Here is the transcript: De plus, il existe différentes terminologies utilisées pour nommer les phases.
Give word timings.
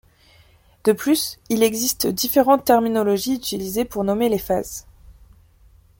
De 0.83 0.93
plus, 0.93 1.37
il 1.49 1.61
existe 1.61 2.07
différentes 2.07 2.65
terminologies 2.65 3.35
utilisées 3.35 3.85
pour 3.85 4.03
nommer 4.03 4.29
les 4.29 4.39
phases. 4.39 4.87